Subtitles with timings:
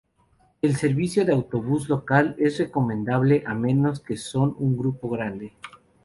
[0.63, 5.53] El servicio de autobuses local es recomendable a menos que son un grupo grande.